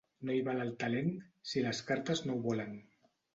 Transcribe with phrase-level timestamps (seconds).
[0.27, 1.11] No hi val el talent
[1.51, 2.75] si les cartes no ho volen.